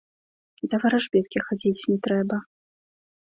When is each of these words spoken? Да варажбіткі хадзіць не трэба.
Да 0.71 0.75
варажбіткі 0.85 1.43
хадзіць 1.49 1.87
не 1.93 1.97
трэба. 2.09 2.41